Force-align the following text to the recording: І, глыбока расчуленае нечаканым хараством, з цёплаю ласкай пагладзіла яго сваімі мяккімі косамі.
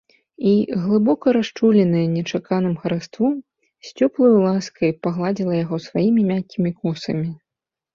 І, 0.51 0.53
глыбока 0.85 1.27
расчуленае 1.37 2.05
нечаканым 2.15 2.75
хараством, 2.87 3.31
з 3.85 3.95
цёплаю 4.01 4.35
ласкай 4.45 4.91
пагладзіла 5.05 5.53
яго 5.65 5.75
сваімі 5.89 6.21
мяккімі 6.35 6.79
косамі. 6.81 7.29